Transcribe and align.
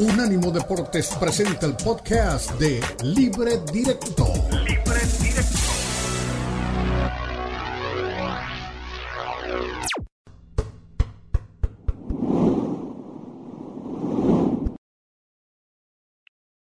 Unánimo 0.00 0.50
Deportes 0.50 1.14
presenta 1.20 1.66
el 1.66 1.76
podcast 1.76 2.58
de 2.58 2.80
Libre 3.04 3.58
Directo. 3.70 4.24
Libre 4.64 5.00
Directo. 5.20 5.58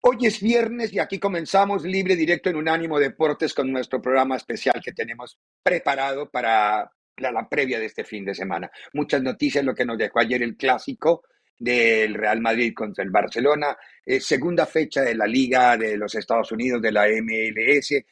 Hoy 0.01 0.17
es 0.23 0.41
viernes 0.41 0.91
y 0.95 0.99
aquí 0.99 1.19
comenzamos 1.19 1.85
Libre 1.85 2.17
Directo 2.17 2.49
en 2.49 2.57
Unánimo 2.57 2.99
Deportes 2.99 3.53
con 3.53 3.71
nuestro 3.71 4.01
programa 4.01 4.37
especial 4.37 4.81
que 4.83 4.93
tenemos 4.93 5.39
preparado 5.63 6.31
para 6.31 6.91
la, 7.19 7.49
previa 7.51 7.79
de 7.79 7.85
este 7.85 8.03
fin 8.05 8.25
de 8.25 8.35
semana. 8.35 8.71
Muchas 8.95 9.21
noticias, 9.21 9.63
lo 9.63 9.75
que 9.75 9.85
nos 9.85 9.99
dejó 9.99 10.21
ayer 10.21 10.43
el 10.43 10.57
clásico 10.57 11.25
del 11.61 12.15
Real 12.15 12.41
Madrid 12.41 12.73
contra 12.75 13.05
el 13.05 13.11
Barcelona, 13.11 13.77
eh, 14.05 14.19
segunda 14.19 14.65
fecha 14.65 15.03
de 15.03 15.15
la 15.15 15.27
Liga 15.27 15.77
de 15.77 15.99
los 15.99 16.15
Estados 16.15 16.51
Unidos, 16.53 16.81
de 16.81 16.91
la 16.91 17.07
MLS, 17.07 18.03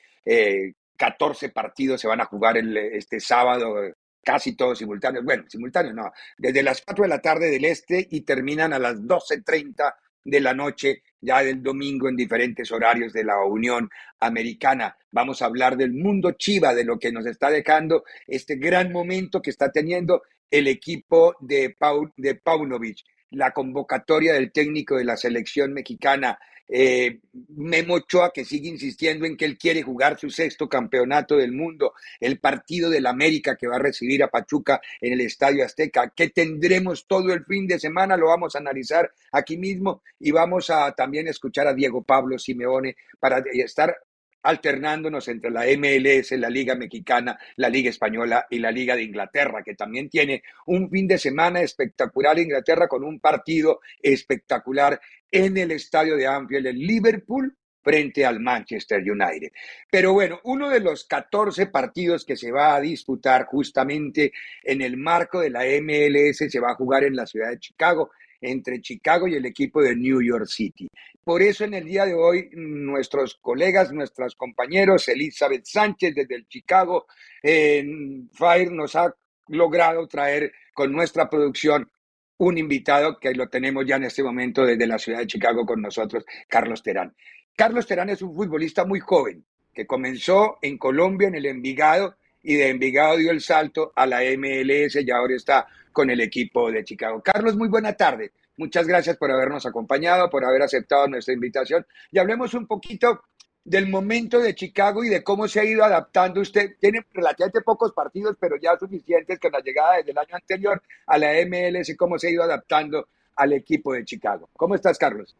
14 0.97 1.47
eh, 1.47 1.49
partidos 1.49 2.01
se 2.01 2.09
van 2.09 2.21
a 2.21 2.27
jugar 2.27 2.59
el, 2.59 2.77
este 2.77 3.19
sábado, 3.19 3.77
casi 4.23 4.55
todos 4.55 4.79
simultáneos, 4.79 5.25
bueno, 5.25 5.45
simultáneos 5.49 5.95
no, 5.95 6.13
desde 6.37 6.63
las 6.63 6.83
4 6.83 7.05
de 7.05 7.09
la 7.09 7.23
tarde 7.23 7.51
del 7.51 7.65
este 7.65 8.07
y 8.11 8.21
terminan 8.21 8.75
a 8.75 8.79
las 8.79 8.97
12.30 8.97 9.95
de 10.25 10.41
la 10.41 10.53
noche 10.53 11.03
ya 11.21 11.43
del 11.43 11.63
domingo 11.63 12.09
en 12.09 12.17
diferentes 12.17 12.71
horarios 12.71 13.15
de 13.15 13.25
la 13.25 13.43
Unión 13.43 13.89
Americana. 14.21 14.95
Vamos 15.11 15.41
a 15.41 15.47
hablar 15.47 15.79
del 15.79 15.95
mundo 15.95 16.33
chiva, 16.33 16.75
de 16.75 16.85
lo 16.85 16.99
que 16.99 17.11
nos 17.11 17.25
está 17.25 17.51
dejando 17.51 18.05
este 18.27 18.57
gran 18.57 18.93
momento 18.93 19.41
que 19.41 19.51
está 19.51 19.73
teniendo 19.73 20.23
el 20.51 20.69
equipo 20.69 21.35
de, 21.41 21.75
Paul, 21.79 22.13
de 22.17 22.35
Paunovic, 22.35 22.99
la 23.31 23.53
convocatoria 23.53 24.35
del 24.35 24.53
técnico 24.53 24.97
de 24.97 25.05
la 25.05 25.17
selección 25.17 25.73
mexicana, 25.73 26.39
eh, 26.69 27.21
Memo 27.57 27.99
que 28.35 28.45
sigue 28.45 28.69
insistiendo 28.69 29.25
en 29.25 29.37
que 29.37 29.47
él 29.47 29.57
quiere 29.57 29.83
jugar 29.83 30.19
su 30.19 30.29
sexto 30.29 30.69
campeonato 30.69 31.37
del 31.37 31.53
mundo, 31.53 31.95
el 32.21 32.39
partido 32.41 32.91
del 32.91 33.07
América 33.07 33.57
que 33.57 33.67
va 33.67 33.77
a 33.77 33.81
recibir 33.81 34.23
a 34.23 34.29
Pachuca 34.29 34.81
en 35.01 35.15
el 35.15 35.23
Estadio 35.23 35.65
Azteca, 35.65 36.13
que 36.15 36.29
tendremos 36.29 37.07
todo 37.07 37.33
el 37.33 37.45
fin 37.45 37.67
de 37.67 37.79
semana, 37.79 38.17
lo 38.17 38.27
vamos 38.29 38.55
a 38.55 38.59
analizar 38.59 39.11
aquí 39.33 39.57
mismo 39.57 40.03
y 40.21 40.31
vamos 40.31 40.69
a 40.69 40.93
también 40.93 41.27
escuchar 41.29 41.67
a 41.67 41.75
Diego 41.75 42.03
Pablo 42.03 42.39
Simeone 42.39 42.97
para 43.19 43.43
estar 43.55 43.97
alternándonos 44.43 45.29
entre 45.29 45.51
la 45.51 45.65
MLS, 45.77 46.33
la 46.33 46.51
Liga 46.51 46.75
Mexicana, 46.75 47.39
la 47.57 47.69
Liga 47.69 47.91
Española 47.91 48.47
y 48.51 48.59
la 48.59 48.71
Liga 48.71 48.97
de 48.97 49.03
Inglaterra, 49.03 49.63
que 49.65 49.75
también 49.75 50.09
tiene 50.09 50.43
un 50.67 50.91
fin 50.91 51.07
de 51.07 51.19
semana 51.19 51.61
espectacular 51.61 52.39
Inglaterra 52.39 52.89
con 52.89 53.05
un 53.05 53.21
partido 53.21 53.81
espectacular 54.03 55.01
en 55.31 55.57
el 55.57 55.73
estadio 55.73 56.17
de 56.17 56.27
Anfield 56.27 56.69
en 56.69 56.79
Liverpool 56.79 57.57
frente 57.83 58.27
al 58.27 58.41
Manchester 58.41 59.01
United. 59.01 59.51
Pero 59.91 60.13
bueno, 60.13 60.41
uno 60.45 60.69
de 60.69 60.81
los 60.81 61.05
14 61.05 61.67
partidos 61.67 62.25
que 62.25 62.37
se 62.37 62.53
va 62.53 62.77
a 62.77 62.81
disputar 62.81 63.47
justamente 63.47 64.33
en 64.63 64.83
el 64.83 64.97
marco 64.97 65.41
de 65.41 65.51
la 65.51 65.65
MLS 65.81 66.51
se 66.51 66.61
va 66.61 66.73
a 66.73 66.75
jugar 66.75 67.05
en 67.05 67.17
la 67.17 67.27
ciudad 67.27 67.51
de 67.51 67.59
Chicago 67.59 68.11
entre 68.41 68.81
Chicago 68.81 69.27
y 69.27 69.35
el 69.35 69.47
equipo 69.47 69.83
de 69.83 69.97
New 69.97 70.23
York 70.23 70.47
City. 70.47 70.89
Por 71.25 71.43
eso 71.43 71.65
en 71.65 71.75
el 71.75 71.85
día 71.85 72.07
de 72.07 72.15
hoy 72.15 72.49
nuestros 72.53 73.37
colegas, 73.41 73.93
nuestros 73.93 74.35
compañeros, 74.35 75.09
Elizabeth 75.09 75.65
Sánchez 75.65 76.15
desde 76.15 76.37
el 76.37 76.47
Chicago 76.49 77.07
Fire 77.43 78.73
nos 78.73 78.97
ha 78.97 79.15
logrado 79.49 80.07
traer 80.07 80.53
con 80.73 80.93
nuestra 80.93 81.29
producción 81.29 81.91
un 82.39 82.57
invitado 82.57 83.19
que 83.19 83.35
lo 83.35 83.49
tenemos 83.49 83.85
ya 83.85 83.97
en 83.97 84.05
este 84.05 84.23
momento 84.23 84.65
desde 84.65 84.87
la 84.87 84.99
ciudad 84.99 85.19
de 85.19 85.27
Chicago 85.27 85.67
con 85.67 85.83
nosotros, 85.83 86.25
Carlos 86.49 86.83
Terán. 86.83 87.15
Carlos 87.57 87.87
Terán 87.87 88.11
es 88.11 88.23
un 88.23 88.35
futbolista 88.35 88.85
muy 88.85 89.01
joven 89.01 89.45
que 89.75 89.87
comenzó 89.87 90.59
en 90.63 90.79
Colombia 90.79 91.29
en 91.29 91.35
el 91.35 91.47
Envigado 91.47 92.17
y 92.43 92.55
de 92.57 92.69
Envigado 92.69 93.17
dio 93.17 93.31
el 93.31 93.41
salto 93.41 93.93
a 93.95 94.07
la 94.07 94.21
MLS 94.37 94.97
y 94.97 95.11
ahora 95.11 95.35
está 95.35 95.67
con 95.93 96.11
el 96.11 96.21
equipo 96.21 96.71
de 96.71 96.85
Chicago. 96.85 97.21
Carlos, 97.23 97.57
muy 97.57 97.69
buena 97.69 97.93
tarde. 97.95 98.33
Muchas 98.57 98.87
gracias 98.87 99.17
por 99.17 99.31
habernos 99.31 99.67
acompañado, 99.67 100.29
por 100.31 100.45
haber 100.45 100.63
aceptado 100.63 101.07
nuestra 101.09 101.35
invitación. 101.35 101.87
Y 102.11 102.19
hablemos 102.19 102.55
un 102.55 102.67
poquito 102.67 103.23
del 103.65 103.89
momento 103.89 104.41
de 104.41 104.55
Chicago 104.55 105.05
y 105.05 105.09
de 105.09 105.23
cómo 105.23 105.47
se 105.47 105.61
ha 105.61 105.65
ido 105.65 105.85
adaptando 105.85 106.41
usted. 106.41 106.77
Tiene 106.81 107.05
relativamente 107.13 107.61
pocos 107.61 107.93
partidos, 107.93 108.37
pero 108.41 108.57
ya 108.57 108.77
suficientes 108.79 109.39
con 109.39 109.53
la 109.53 109.61
llegada 109.61 109.97
desde 109.99 110.11
el 110.13 110.19
año 110.19 110.35
anterior 110.35 110.83
a 111.07 111.19
la 111.19 111.33
MLS, 111.47 111.95
cómo 111.97 112.19
se 112.19 112.29
ha 112.29 112.31
ido 112.31 112.43
adaptando 112.43 113.09
al 113.37 113.53
equipo 113.53 113.93
de 113.93 114.05
Chicago. 114.05 114.49
¿Cómo 114.57 114.75
estás, 114.75 114.99
Carlos? 114.99 115.37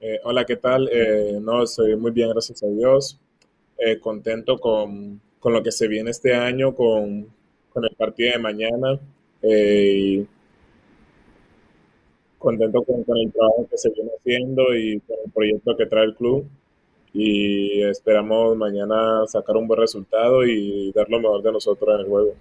Eh, 0.00 0.20
hola, 0.24 0.44
¿qué 0.44 0.56
tal? 0.56 0.88
Eh, 0.92 1.38
no, 1.40 1.64
estoy 1.64 1.96
muy 1.96 2.10
bien, 2.10 2.30
gracias 2.30 2.62
a 2.62 2.66
Dios. 2.66 3.18
Eh, 3.78 3.98
contento 3.98 4.58
con, 4.58 5.20
con, 5.40 5.52
lo 5.52 5.62
que 5.62 5.72
se 5.72 5.88
viene 5.88 6.10
este 6.10 6.34
año, 6.34 6.74
con, 6.74 7.28
con 7.70 7.84
el 7.84 7.94
partido 7.96 8.32
de 8.32 8.38
mañana. 8.38 8.98
Eh, 9.42 10.26
contento 12.38 12.82
con, 12.84 13.18
el 13.18 13.32
trabajo 13.32 13.66
que 13.70 13.76
se 13.76 13.90
viene 13.90 14.10
haciendo 14.18 14.74
y 14.74 15.00
con 15.00 15.16
el 15.24 15.30
proyecto 15.32 15.76
que 15.76 15.86
trae 15.86 16.04
el 16.04 16.14
club. 16.14 16.46
Y 17.12 17.82
esperamos 17.82 18.56
mañana 18.56 19.26
sacar 19.26 19.56
un 19.56 19.66
buen 19.66 19.80
resultado 19.80 20.44
y 20.46 20.92
dar 20.92 21.08
lo 21.08 21.18
mejor 21.18 21.42
de 21.42 21.52
nosotros 21.52 21.94
en 21.94 22.00
el 22.00 22.06
juego. 22.06 22.34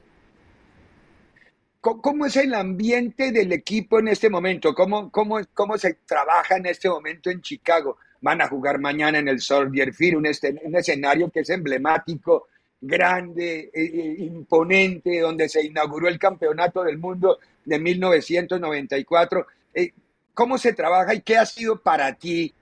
¿Cómo 1.80 2.26
es 2.26 2.36
el 2.36 2.54
ambiente 2.56 3.32
del 3.32 3.52
equipo 3.52 4.00
en 4.00 4.08
este 4.08 4.30
momento? 4.30 4.74
¿Cómo, 4.74 5.12
cómo, 5.12 5.40
cómo 5.54 5.78
se 5.78 5.94
trabaja 6.06 6.58
en 6.58 6.66
este 6.66 6.90
momento 6.90 7.30
en 7.30 7.42
Chicago? 7.42 7.98
Van 8.22 8.42
a 8.42 8.48
jugar 8.48 8.80
mañana 8.80 9.20
en 9.20 9.28
el 9.28 9.40
Soldier 9.40 9.94
Field, 9.94 10.18
un, 10.18 10.28
un 10.66 10.76
escenario 10.76 11.30
que 11.30 11.42
es 11.42 11.50
emblemático 11.52 12.48
grande, 12.86 13.72
eh, 13.74 13.92
eh, 13.94 14.16
imponente, 14.20 15.20
donde 15.20 15.50
se 15.50 15.66
inauguró 15.66 16.08
el 16.08 16.20
Campeonato 16.20 16.84
del 16.84 16.98
Mundo 16.98 17.40
de 17.64 17.80
1994. 17.80 19.48
Eh, 19.74 19.92
¿Cómo 20.34 20.58
se 20.58 20.74
trabaja 20.74 21.14
y 21.14 21.22
qué 21.22 21.38
ha 21.38 21.46
sido 21.46 21.82
para 21.82 22.14
ti 22.14 22.54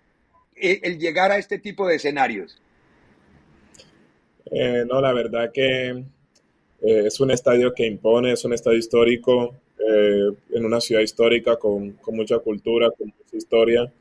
el 0.56 1.00
llegar 1.00 1.31
a 1.31 1.38
este 1.38 1.57
tipo 1.57 1.88
de 1.88 1.95
escenarios? 1.95 2.59
no, 4.85 5.01
la 5.01 5.12
verdad 5.13 5.51
que 5.51 6.03
es 6.79 7.19
un 7.19 7.31
estadio 7.31 7.73
que 7.73 7.88
impone, 7.88 8.33
es 8.33 8.45
un 8.45 8.53
estadio 8.53 8.78
histórico, 8.78 9.56
en 9.79 10.63
una 10.63 10.79
ciudad 10.79 11.01
histórica 11.01 11.56
con, 11.57 11.94
con 11.94 12.16
mucha 12.16 12.38
cultura, 12.38 12.91
con 12.91 13.07
mucha 13.07 13.35
historia. 13.35 13.91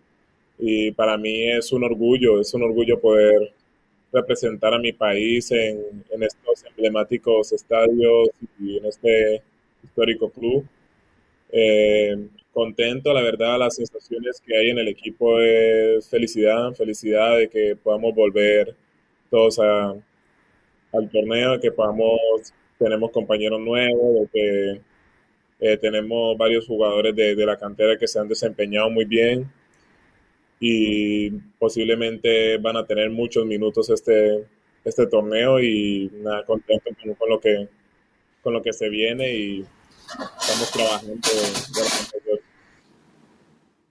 Y 0.58 0.90
para 0.92 1.16
mí 1.16 1.50
es 1.50 1.72
un 1.72 1.84
orgullo, 1.84 2.38
es 2.38 2.52
un 2.52 2.64
orgullo 2.64 3.00
poder 3.00 3.54
representar 4.12 4.74
a 4.74 4.78
mi 4.78 4.92
país 4.92 5.50
en, 5.50 6.04
estos 6.20 6.64
emblemáticos 6.64 7.52
estadios 7.52 8.28
y 8.60 8.78
en 8.78 8.86
este 8.86 9.42
histórico 9.82 10.30
club. 10.30 10.64
Eh, 11.50 12.28
contento, 12.52 13.12
la 13.12 13.22
verdad, 13.22 13.58
las 13.58 13.76
sensaciones 13.76 14.40
que 14.44 14.56
hay 14.56 14.70
en 14.70 14.78
el 14.78 14.88
equipo 14.88 15.40
es 15.40 16.08
felicidad, 16.08 16.72
felicidad 16.74 17.38
de 17.38 17.48
que 17.48 17.76
podamos 17.76 18.14
volver 18.14 18.74
todos 19.30 19.58
al 19.58 21.10
torneo, 21.10 21.58
que 21.60 21.72
podamos, 21.72 22.20
tenemos 22.78 23.10
compañeros 23.10 23.60
nuevos, 23.60 24.20
de 24.20 24.28
que 24.32 24.80
eh, 25.60 25.76
tenemos 25.78 26.36
varios 26.36 26.66
jugadores 26.66 27.14
de, 27.16 27.34
de 27.34 27.46
la 27.46 27.56
cantera 27.56 27.96
que 27.96 28.08
se 28.08 28.18
han 28.18 28.28
desempeñado 28.28 28.90
muy 28.90 29.06
bien 29.06 29.50
y 30.64 31.28
posiblemente 31.58 32.56
van 32.58 32.76
a 32.76 32.86
tener 32.86 33.10
muchos 33.10 33.44
minutos 33.44 33.90
este, 33.90 34.46
este 34.84 35.08
torneo 35.08 35.60
y 35.60 36.08
nada, 36.22 36.46
contento 36.46 36.88
con, 37.18 37.28
lo 37.28 37.40
que, 37.40 37.68
con 38.40 38.52
lo 38.52 38.62
que 38.62 38.72
se 38.72 38.88
viene 38.88 39.34
y 39.34 39.66
estamos 40.40 40.70
trabajando 40.70 41.14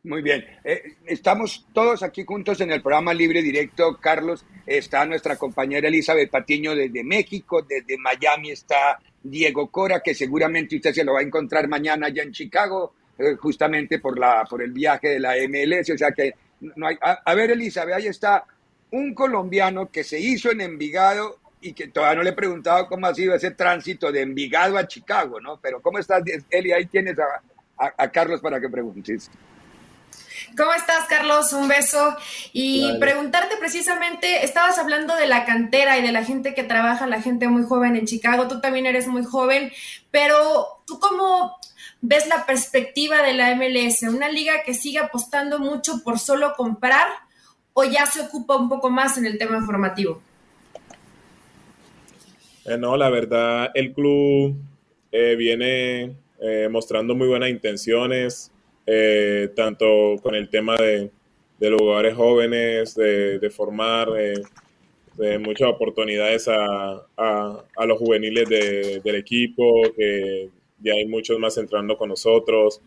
Muy 0.04 0.22
bien, 0.22 0.46
eh, 0.64 0.94
estamos 1.08 1.68
todos 1.74 2.04
aquí 2.04 2.24
juntos 2.24 2.62
en 2.62 2.72
el 2.72 2.82
programa 2.82 3.14
Libre 3.14 3.42
Directo. 3.42 3.98
Carlos, 4.00 4.46
está 4.66 5.06
nuestra 5.06 5.36
compañera 5.36 5.90
Elizabeth 5.90 6.32
Patiño 6.32 6.74
desde 6.74 7.04
México, 7.04 7.64
desde 7.64 7.98
Miami 7.98 8.52
está 8.52 8.98
Diego 9.22 9.70
Cora, 9.70 10.00
que 10.00 10.16
seguramente 10.16 10.78
usted 10.78 10.94
se 10.94 11.04
lo 11.04 11.16
va 11.16 11.20
a 11.20 11.24
encontrar 11.24 11.68
mañana 11.68 12.08
allá 12.08 12.24
en 12.24 12.32
Chicago, 12.32 12.94
eh, 13.18 13.36
justamente 13.36 14.00
por, 14.00 14.18
la, 14.18 14.46
por 14.50 14.62
el 14.62 14.72
viaje 14.72 15.10
de 15.10 15.20
la 15.20 15.34
MLS, 15.50 15.90
o 15.90 15.98
sea 15.98 16.14
que 16.14 16.34
no 16.62 16.88
hay, 16.88 16.98
a, 17.02 17.34
ver, 17.34 17.52
Elizabeth, 17.52 17.96
ahí 17.96 18.08
está 18.08 18.46
un 18.92 19.14
colombiano 19.14 19.90
que 19.90 20.04
se 20.04 20.20
hizo 20.20 20.52
en 20.52 20.62
Envigado 20.62 21.40
y 21.60 21.74
que 21.74 21.88
todavía 21.88 22.18
no 22.18 22.24
le 22.24 22.32
he 22.32 22.34
preguntado 22.34 22.88
cómo 22.88 23.08
ha 23.08 23.14
sido 23.14 23.36
ese 23.36 23.52
tránsito 23.52 24.12
de 24.12 24.22
Envigado 24.22 24.78
a 24.78 24.88
Chicago, 24.88 25.40
¿no? 25.40 25.60
Pero 25.62 25.82
¿cómo 25.82 26.00
estás, 26.00 26.24
Eli? 26.50 26.72
Ahí 26.72 26.86
tienes 26.86 27.16
a, 27.78 28.12
Carlos 28.12 28.42
para 28.42 28.60
que 28.60 28.70
preguntes. 28.70 29.30
¿Cómo 30.58 30.74
estás, 30.74 31.06
Carlos? 31.08 31.54
Un 31.54 31.68
beso. 31.68 32.16
Y 32.54 32.98
preguntarte 33.00 33.58
precisamente, 33.58 34.44
estabas 34.44 34.78
hablando 34.78 35.16
de 35.16 35.28
la 35.28 35.46
cantera 35.46 35.98
y 35.98 36.02
de 36.02 36.12
la 36.12 36.24
gente 36.24 36.54
que 36.54 36.64
trabaja, 36.64 37.08
la 37.08 37.22
gente 37.22 37.48
muy 37.48 37.64
joven 37.64 37.96
en 37.96 38.06
Chicago, 38.06 38.48
tú 38.48 38.60
también 38.62 38.86
eres 38.86 39.08
muy 39.08 39.24
joven, 39.24 39.72
pero 40.12 40.84
tú 40.86 41.00
cómo 41.00 41.58
ves 42.02 42.28
la 42.28 42.46
perspectiva 42.46 43.22
de 43.22 43.34
la 43.34 43.56
MLS? 43.56 44.04
¿Una 44.04 44.30
liga 44.30 44.64
que 44.66 44.74
sigue 44.74 45.00
apostando 45.00 45.60
mucho 45.60 46.04
por 46.04 46.20
solo 46.20 46.54
comprar 46.58 47.08
o 47.74 47.84
ya 47.84 48.06
se 48.06 48.22
ocupa 48.22 48.58
un 48.58 48.68
poco 48.68 48.90
más 48.90 49.18
en 49.18 49.26
el 49.26 49.38
tema 49.38 49.58
informativo? 49.58 50.22
Eh, 52.66 52.78
no, 52.78 52.98
la 52.98 53.10
verdad, 53.10 53.72
el 53.74 53.94
club 53.94 54.56
eh, 55.12 55.36
viene 55.36 56.16
eh, 56.40 56.68
mostrando 56.70 57.16
muy 57.16 57.28
buenas 57.28 57.50
intenciones, 57.50 58.51
tanto 59.56 60.16
con 60.22 60.36
el 60.36 60.50
tema 60.50 60.76
de, 60.76 61.12
de 61.62 61.70
los 61.70 61.80
jugadores 61.80 62.16
jóvenes, 62.16 62.96
de, 62.96 63.50
formar, 63.56 64.10
muchas 65.40 65.70
oportunidades 65.70 66.48
a, 66.48 67.06
los 67.86 68.00
juveniles 68.00 68.50
del 68.50 69.16
equipo, 69.16 69.84
que 69.96 70.50
ya 70.80 70.94
hay 70.94 71.06
muchos 71.06 71.38
más 71.38 71.58
entrando 71.58 71.96
con 71.98 72.10
nosotros. 72.10 72.82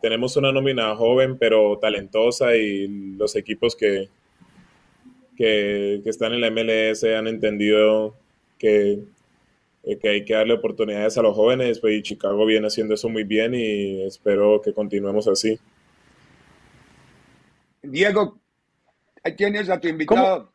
tenemos 0.00 0.36
una 0.38 0.52
nómina 0.52 0.96
joven 0.96 1.36
pero 1.38 1.78
talentosa 1.78 2.56
y 2.56 2.88
los 3.18 3.36
equipos 3.36 3.76
que, 3.76 4.08
que, 5.36 6.00
están 6.06 6.32
en 6.32 6.40
la 6.40 6.50
MLS 6.50 7.04
han 7.04 7.28
entendido 7.28 8.14
que, 8.58 9.00
eh, 9.82 9.98
que 9.98 10.08
hay 10.08 10.24
que 10.24 10.34
darle 10.34 10.54
oportunidades 10.54 11.16
a 11.18 11.22
los 11.22 11.34
jóvenes, 11.34 11.80
pues, 11.80 11.94
y 11.94 12.02
Chicago 12.02 12.44
viene 12.46 12.66
haciendo 12.66 12.94
eso 12.94 13.08
muy 13.08 13.24
bien 13.24 13.54
y 13.54 14.02
espero 14.02 14.60
que 14.62 14.72
continuemos 14.72 15.26
así. 15.28 15.58
Diego, 17.82 18.38
ahí 19.22 19.34
tienes 19.36 19.70
a 19.70 19.80
tu 19.80 19.88
invitado. 19.88 20.52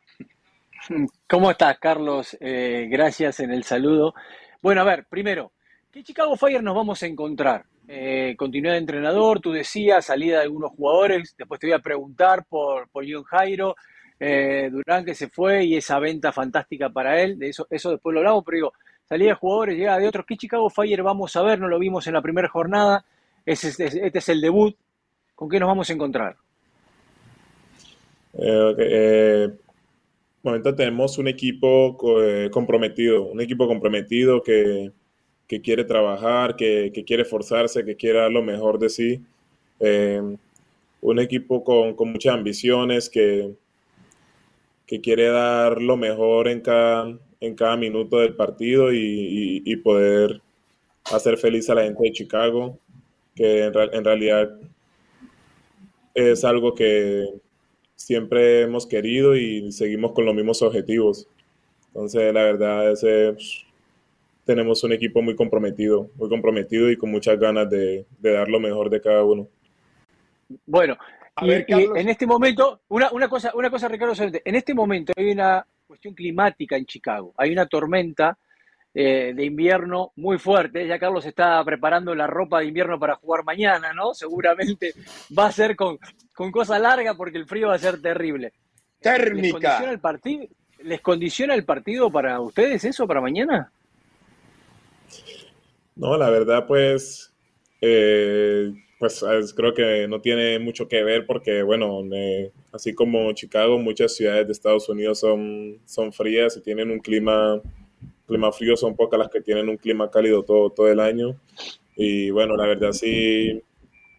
¿Cómo, 1.27 1.51
estás, 1.51 1.79
Carlos? 1.79 2.37
Eh, 2.39 2.87
gracias 2.89 3.39
en 3.39 3.51
el 3.51 3.63
saludo. 3.63 4.13
Bueno, 4.61 4.81
a 4.81 4.83
ver, 4.85 5.05
primero, 5.09 5.51
¿qué 5.91 6.03
Chicago 6.03 6.35
Fire 6.35 6.61
nos 6.61 6.75
vamos 6.75 7.01
a 7.01 7.07
encontrar? 7.07 7.65
Eh, 7.87 8.35
continuidad 8.37 8.73
de 8.73 8.79
entrenador, 8.79 9.39
tú 9.39 9.51
decías, 9.51 10.05
salida 10.05 10.37
de 10.37 10.43
algunos 10.43 10.71
jugadores, 10.71 11.35
después 11.37 11.59
te 11.59 11.67
voy 11.67 11.75
a 11.75 11.79
preguntar 11.79 12.45
por, 12.45 12.89
por 12.89 13.05
John 13.07 13.23
Jairo, 13.23 13.75
eh, 14.19 14.69
Durán 14.71 15.05
que 15.05 15.13
se 15.13 15.29
fue 15.29 15.65
y 15.65 15.75
esa 15.75 15.99
venta 15.99 16.31
fantástica 16.31 16.89
para 16.89 17.21
él, 17.21 17.37
de 17.37 17.49
eso, 17.49 17.67
eso 17.69 17.91
después 17.91 18.13
lo 18.13 18.21
hablamos, 18.21 18.43
pero 18.43 18.55
digo, 18.55 18.73
salida 19.07 19.29
de 19.29 19.35
jugadores, 19.35 19.77
llegada 19.77 19.99
de 19.99 20.07
otros, 20.07 20.25
¿qué 20.27 20.37
Chicago 20.37 20.69
Fire 20.69 21.03
vamos 21.03 21.35
a 21.35 21.41
ver? 21.41 21.59
No 21.59 21.67
lo 21.67 21.79
vimos 21.79 22.07
en 22.07 22.13
la 22.13 22.21
primera 22.21 22.49
jornada, 22.49 23.05
este, 23.45 23.85
este 23.85 24.17
es 24.19 24.29
el 24.29 24.41
debut, 24.41 24.75
¿con 25.35 25.49
qué 25.49 25.59
nos 25.59 25.67
vamos 25.67 25.89
a 25.89 25.93
encontrar? 25.93 26.35
Eh, 28.33 28.75
eh 28.77 29.49
momento 30.45 30.75
tenemos 30.75 31.17
un 31.17 31.27
equipo 31.27 31.97
eh, 32.21 32.49
comprometido, 32.51 33.23
un 33.23 33.41
equipo 33.41 33.67
comprometido 33.67 34.43
que, 34.43 34.91
quiere 35.47 35.83
trabajar, 35.83 36.55
que, 36.55 36.91
quiere 37.05 37.23
esforzarse, 37.23 37.83
que 37.83 37.95
quiere 37.95 38.19
dar 38.19 38.31
lo 38.31 38.43
mejor 38.43 38.77
de 38.77 38.89
sí. 38.89 39.25
Eh, 39.79 40.21
un 41.01 41.19
equipo 41.19 41.63
con, 41.63 41.95
con 41.95 42.11
muchas 42.11 42.35
ambiciones, 42.35 43.09
que, 43.09 43.55
que 44.85 45.01
quiere 45.01 45.29
dar 45.29 45.81
lo 45.81 45.97
mejor 45.97 46.47
en 46.47 46.61
cada, 46.61 47.17
en 47.45 47.55
cada 47.55 47.77
minuto 47.77 48.19
del 48.19 48.35
partido 48.35 48.91
y, 48.91 49.75
poder 49.83 50.41
hacer 51.05 51.37
feliz 51.37 51.69
a 51.69 51.75
la 51.75 51.83
gente 51.83 52.03
de 52.03 52.11
Chicago, 52.11 52.79
que 53.35 53.65
en, 53.65 54.03
realidad 54.03 54.49
es 56.13 56.43
algo 56.43 56.73
que 56.73 57.27
siempre 57.95 58.61
hemos 58.61 58.87
querido 58.87 59.35
y 59.35 59.71
seguimos 59.71 60.13
con 60.13 60.25
los 60.25 60.33
mismos 60.33 60.61
objetivos. 60.61 61.27
Entonces, 61.87 62.33
la 62.33 62.43
verdad 62.43 62.91
es 62.91 63.01
que 63.01 63.37
tenemos 64.45 64.83
un 64.83 64.93
equipo 64.93 65.21
muy 65.21 65.35
comprometido, 65.35 66.09
muy 66.15 66.29
comprometido 66.29 66.89
y 66.89 66.97
con 66.97 67.11
muchas 67.11 67.39
ganas 67.39 67.69
de, 67.69 68.05
de 68.19 68.31
dar 68.31 68.47
lo 68.47 68.59
mejor 68.59 68.89
de 68.89 69.01
cada 69.01 69.23
uno. 69.23 69.47
Bueno, 70.65 70.97
y, 71.41 71.51
en 71.51 72.09
este 72.09 72.25
momento, 72.25 72.81
una, 72.87 73.11
una, 73.11 73.27
cosa, 73.27 73.51
una 73.55 73.69
cosa, 73.69 73.87
Ricardo, 73.87 74.13
en 74.19 74.55
este 74.55 74.73
momento 74.73 75.11
hay 75.17 75.31
una 75.31 75.65
cuestión 75.85 76.13
climática 76.13 76.75
en 76.75 76.85
Chicago. 76.85 77.33
Hay 77.37 77.51
una 77.51 77.65
tormenta 77.65 78.37
eh, 78.93 79.33
de 79.35 79.45
invierno 79.45 80.11
muy 80.15 80.37
fuerte. 80.37 80.87
Ya 80.87 80.99
Carlos 80.99 81.25
está 81.25 81.63
preparando 81.63 82.15
la 82.15 82.27
ropa 82.27 82.59
de 82.59 82.67
invierno 82.67 82.99
para 82.99 83.15
jugar 83.15 83.43
mañana, 83.43 83.93
¿no? 83.93 84.13
Seguramente 84.13 84.93
va 85.37 85.47
a 85.47 85.51
ser 85.51 85.75
con, 85.75 85.97
con 86.33 86.51
cosa 86.51 86.79
larga 86.79 87.13
porque 87.13 87.37
el 87.37 87.45
frío 87.45 87.67
va 87.67 87.75
a 87.75 87.79
ser 87.79 88.01
terrible. 88.01 88.53
Térmica. 88.99 89.41
¿Les 89.41 89.51
condiciona 89.51 89.91
el 89.91 89.99
partido, 89.99 90.45
¿Les 90.79 91.01
condiciona 91.01 91.53
el 91.55 91.65
partido 91.65 92.11
para 92.11 92.39
ustedes 92.39 92.83
eso, 92.85 93.07
para 93.07 93.21
mañana? 93.21 93.71
No, 95.95 96.17
la 96.17 96.29
verdad, 96.29 96.65
pues 96.67 97.33
eh, 97.81 98.73
pues 98.99 99.23
creo 99.55 99.73
que 99.73 100.07
no 100.07 100.21
tiene 100.21 100.57
mucho 100.59 100.87
que 100.87 101.03
ver 101.03 101.25
porque, 101.25 101.63
bueno, 101.63 102.01
así 102.71 102.93
como 102.93 103.33
Chicago, 103.33 103.77
muchas 103.77 104.15
ciudades 104.15 104.47
de 104.47 104.53
Estados 104.53 104.87
Unidos 104.87 105.19
son, 105.19 105.79
son 105.85 106.13
frías 106.13 106.55
y 106.55 106.61
tienen 106.61 106.91
un 106.91 106.99
clima, 106.99 107.61
clima 108.25 108.51
frío, 108.51 108.77
son 108.77 108.95
pocas 108.95 109.19
las 109.19 109.29
que 109.29 109.41
tienen 109.41 109.67
un 109.67 109.77
clima 109.77 110.09
cálido 110.09 110.43
todo, 110.43 110.69
todo 110.69 110.87
el 110.87 110.99
año. 110.99 111.35
Y 111.97 112.29
bueno, 112.29 112.55
la 112.55 112.67
verdad 112.67 112.93
sí, 112.93 113.61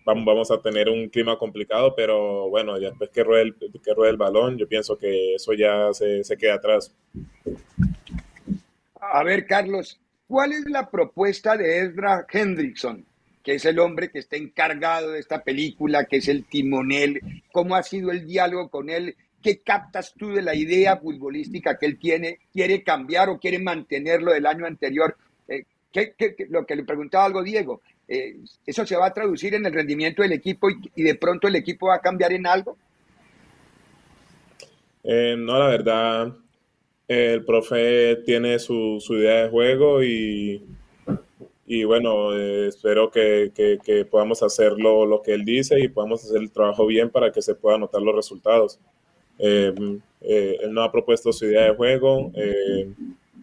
vamos, 0.05 0.51
a 0.51 0.61
tener 0.61 0.89
un 0.89 1.09
clima 1.09 1.39
complicado, 1.39 1.95
pero 1.97 2.49
bueno, 2.51 2.79
después 2.79 3.11
que 3.11 3.25
ruede 3.25 3.43
el, 3.43 3.55
que 3.83 3.95
ruede 3.95 4.11
el 4.11 4.17
balón, 4.17 4.59
yo 4.59 4.69
pienso 4.69 4.97
que 4.97 5.35
eso 5.35 5.53
ya 5.55 5.93
se, 5.93 6.23
se 6.23 6.37
queda 6.37 6.55
atrás. 6.55 6.95
A 9.01 9.23
ver, 9.25 9.47
Carlos, 9.47 9.99
¿cuál 10.29 10.53
es 10.53 10.65
la 10.69 10.91
propuesta 10.91 11.57
de 11.57 11.81
Ezra 11.81 12.27
Hendrickson? 12.31 13.05
Que 13.47 13.55
es 13.55 13.65
el 13.65 13.79
hombre 13.79 14.11
que 14.11 14.19
está 14.19 14.35
encargado 14.35 15.13
de 15.13 15.21
esta 15.21 15.45
película, 15.45 16.07
que 16.07 16.17
es 16.17 16.27
el 16.27 16.47
timonel, 16.47 17.21
cómo 17.53 17.77
ha 17.77 17.85
sido 17.85 18.11
el 18.11 18.27
diálogo 18.27 18.69
con 18.71 18.91
él, 18.91 19.15
qué 19.41 19.61
captas 19.61 20.15
tú 20.19 20.31
de 20.31 20.43
la 20.43 20.57
idea 20.57 20.97
futbolística 20.97 21.79
que 21.79 21.87
él 21.87 21.97
tiene, 21.97 22.41
quiere 22.53 22.83
cambiar 22.83 23.29
o 23.29 23.39
quiere 23.39 23.61
mantenerlo 23.61 24.33
del 24.33 24.47
año 24.47 24.67
anterior. 24.67 25.17
Eh, 25.47 25.65
lo 26.49 26.67
que 26.67 26.75
le 26.75 26.83
preguntaba 26.83 27.25
algo 27.25 27.45
Diego, 27.45 27.83
eh, 28.09 28.35
¿eso 28.67 28.85
se 28.85 28.97
va 28.97 29.07
a 29.07 29.15
traducir 29.15 29.55
en 29.55 29.65
el 29.65 29.73
rendimiento 29.73 30.23
del 30.23 30.33
equipo 30.33 30.69
y, 30.69 31.03
de 31.05 31.15
pronto 31.15 31.47
el 31.47 31.55
equipo 31.55 31.87
va 31.87 31.95
a 31.95 32.01
cambiar 32.01 32.33
en 32.33 32.49
algo? 32.49 32.77
Eh, 35.05 35.37
no, 35.39 35.57
la 35.57 35.69
verdad, 35.69 36.37
el 37.07 37.45
profe 37.45 38.17
tiene 38.27 38.59
su 38.59 39.01
idea 39.11 39.45
de 39.45 39.51
juego 39.51 40.03
y 40.03 40.67
y 41.67 41.83
bueno, 41.83 42.37
eh, 42.37 42.69
espero 42.69 43.11
que, 43.11 43.51
que, 43.55 44.05
podamos 44.05 44.41
hacer 44.43 44.79
lo, 44.79 45.21
que 45.23 45.35
él 45.35 45.45
dice 45.45 45.81
y 45.81 45.89
podamos 45.89 46.25
hacer 46.25 46.41
el 46.41 46.53
trabajo 46.53 46.87
bien 46.87 47.11
para 47.11 47.33
que 47.33 47.43
se 47.43 47.57
puedan 47.57 47.81
notar 47.81 48.03
los 48.03 48.15
resultados. 48.15 48.79
Eh, 49.39 49.75
eh, 50.21 50.59
él 50.63 50.73
no 50.73 50.83
ha 50.83 50.93
propuesto 50.93 51.33
su 51.33 51.47
idea 51.47 51.65
de 51.65 51.75
juego, 51.75 52.31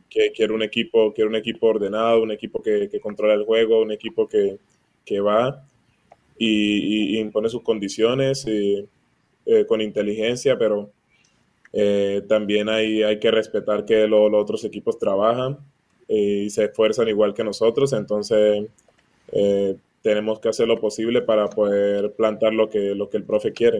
que 0.09 0.31
quiere 0.31 0.53
un 0.53 0.63
equipo, 0.63 1.13
quiere 1.13 1.29
un 1.29 1.35
equipo 1.35 1.67
ordenado, 1.67 2.23
un 2.23 2.31
equipo 2.31 2.61
que, 2.61 2.87
que 2.89 3.01
controla 3.01 3.33
el 3.33 3.43
juego, 3.43 3.81
un 3.81 3.91
equipo 3.91 4.27
que, 4.27 4.57
que 5.03 5.19
va 5.19 5.65
y, 6.37 7.19
impone 7.19 7.49
sus 7.49 7.61
condiciones 7.61 8.45
con 9.67 9.81
inteligencia, 9.81 10.57
pero 10.57 10.91
también 12.29 12.69
hay, 12.69 13.03
hay 13.03 13.19
que 13.19 13.31
respetar 13.31 13.83
que 13.83 14.07
los 14.07 14.31
otros 14.33 14.63
equipos 14.63 14.97
trabajan 14.97 15.57
y 16.07 16.49
se 16.49 16.65
esfuerzan 16.65 17.07
igual 17.07 17.33
que 17.33 17.43
nosotros, 17.43 17.93
entonces 17.93 18.67
eh, 19.31 19.75
tenemos 20.01 20.39
que 20.39 20.49
hacer 20.49 20.67
lo 20.67 20.79
posible 20.79 21.21
para 21.21 21.47
poder 21.47 22.13
plantar 22.13 22.53
lo 22.53 22.69
que, 22.69 22.93
lo 22.95 23.09
que 23.09 23.17
el 23.17 23.23
profe 23.23 23.53
quiere. 23.53 23.79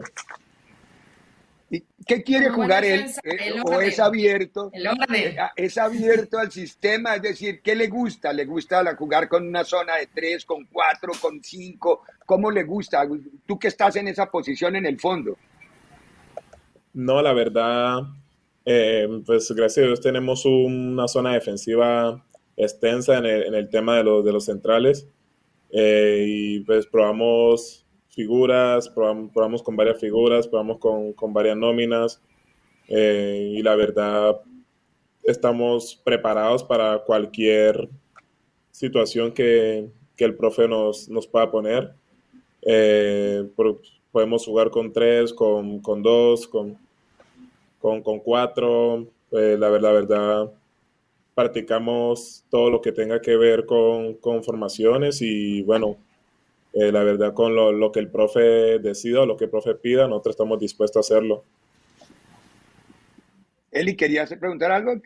¿Qué 2.06 2.24
quiere 2.24 2.50
jugar 2.50 2.84
él? 2.86 3.06
Eh, 3.24 3.62
¿O 3.64 3.82
es 3.82 4.00
abierto? 4.00 4.70
Eh, 4.74 5.36
ah, 5.40 5.52
¿Es 5.56 5.78
abierto 5.78 6.38
al 6.38 6.52
sistema? 6.52 7.16
Es 7.16 7.22
decir, 7.22 7.62
¿qué 7.62 7.76
le 7.76 7.88
gusta? 7.88 8.32
¿Le 8.32 8.46
gusta 8.46 8.96
jugar 8.96 9.28
con 9.28 9.48
una 9.48 9.64
zona 9.64 9.96
de 9.98 10.08
tres, 10.14 10.46
con 10.46 10.66
cuatro, 10.66 11.14
con 11.20 11.42
cinco? 11.44 12.04
¿Cómo 12.26 12.52
le 12.52 12.64
gusta? 12.64 13.08
Tú 13.46 13.58
que 13.58 13.70
estás 13.70 13.96
en 13.96 14.08
esa 14.08 14.30
posición 14.30 14.76
en 14.76 14.86
el 14.86 15.00
fondo. 15.00 15.38
No, 16.94 17.22
la 17.22 17.34
verdad, 17.34 18.02
eh, 18.66 19.08
pues 19.26 19.52
gracias 19.52 19.84
a 19.84 19.88
Dios 19.88 20.02
tenemos 20.02 20.46
una 20.46 21.08
zona 21.08 21.34
defensiva 21.34 22.26
extensa 22.56 23.18
en 23.18 23.26
el, 23.26 23.70
tema 23.70 23.98
de, 23.98 24.04
los, 24.04 24.24
de 24.24 24.32
los 24.32 24.46
centrales 24.46 25.08
eh, 25.70 26.26
y 26.28 26.60
pues 26.62 26.88
probamos 26.88 27.86
figuras, 28.10 28.88
probamos, 28.90 29.64
con 29.64 29.76
varias 29.76 30.00
figuras, 30.00 30.48
probamos 30.48 30.78
con, 30.80 31.34
varias 31.34 31.58
nóminas 31.58 32.22
eh, 32.88 33.54
y 33.56 33.62
la 33.64 33.76
verdad 33.76 34.40
estamos 35.24 36.02
preparados 36.06 36.64
para 36.64 37.00
cualquier 37.00 37.90
situación 38.72 39.34
que, 39.34 39.90
el 40.18 40.38
profe 40.38 40.70
nos, 40.70 41.10
nos 41.10 41.28
pueda 41.28 41.52
poner. 41.52 41.96
podemos 44.14 44.46
jugar 44.46 44.70
con 44.70 44.94
tres, 44.94 45.34
con, 45.34 45.82
con 45.82 46.02
dos, 46.02 46.48
con, 46.48 46.78
con, 47.84 48.02
con 48.02 48.22
cuatro. 48.22 49.10
Eh, 49.32 49.58
la, 49.60 49.70
la, 49.72 49.92
verdad, 49.92 50.54
practicamos 51.36 52.46
todo 52.50 52.70
lo 52.70 52.80
que 52.80 52.94
tenga 52.94 53.20
que 53.20 53.36
ver 53.36 53.66
con, 53.66 54.14
con 54.14 54.42
formaciones 54.42 55.22
y 55.22 55.64
bueno, 55.64 55.98
eh, 56.72 56.94
la 56.94 57.04
verdad 57.04 57.34
con 57.34 57.54
lo, 57.54 57.74
lo, 57.74 57.92
que 57.92 58.00
el 58.00 58.10
profe 58.10 58.80
decida 58.80 59.26
lo 59.26 59.36
que 59.36 59.46
el 59.46 59.50
profe 59.50 59.76
pida, 59.76 60.08
nosotros 60.08 60.34
estamos 60.34 60.60
dispuestos 60.60 60.96
a 60.96 61.14
hacerlo. 61.14 61.44
Eli, 63.70 63.98
¿querías 63.98 64.34
preguntar 64.34 64.72
algo? 64.72 65.02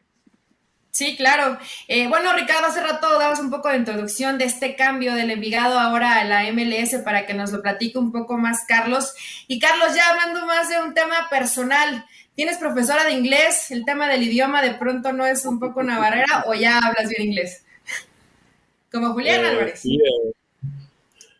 Sí, 0.92 1.16
claro. 1.16 1.58
Eh, 1.88 2.08
bueno, 2.08 2.34
Ricardo, 2.34 2.68
hace 2.68 2.82
rato 2.82 3.20
dabas 3.20 3.40
un 3.40 3.52
poco 3.52 3.70
de 3.70 3.78
introducción 3.78 4.38
de 4.38 4.46
este 4.46 4.76
cambio 4.76 5.14
del 5.14 5.30
Envigado 5.30 5.80
ahora 5.80 6.20
a 6.20 6.24
la 6.24 6.52
MLS 6.52 6.96
para 7.04 7.26
que 7.26 7.34
nos 7.34 7.52
lo 7.52 7.62
platique 7.62 8.00
un 8.00 8.12
poco 8.12 8.38
más 8.38 8.66
Carlos. 8.68 9.14
Y 9.48 9.60
Carlos, 9.60 9.96
ya 9.96 10.10
hablando 10.10 10.46
más 10.48 10.70
de 10.70 10.80
un 10.80 10.94
tema 10.94 11.28
personal, 11.30 12.04
¿tienes 12.36 12.58
profesora 12.58 13.04
de 13.04 13.14
inglés? 13.14 13.70
¿El 13.70 13.86
tema 13.86 14.08
del 14.08 14.24
idioma 14.24 14.62
de 14.62 14.74
pronto 14.74 15.14
no 15.14 15.26
es 15.26 15.46
un 15.46 15.60
poco 15.60 15.82
una 15.82 16.00
barrera 16.00 16.46
o 16.48 16.54
ya 16.56 16.80
hablas 16.80 17.10
bien 17.10 17.30
inglés? 17.30 17.64
Como 18.92 19.14
Julián 19.14 19.46
eh, 19.46 19.50
Álvarez. 19.50 19.80
Sí, 19.80 19.96
eh, 19.96 20.34